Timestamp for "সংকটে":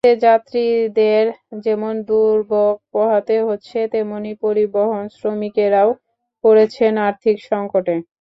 7.49-7.95